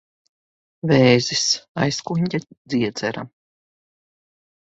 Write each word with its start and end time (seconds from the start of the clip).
Vēzis. 0.91 1.43
Aizkuņģa 1.83 2.41
dziedzera. 2.75 3.27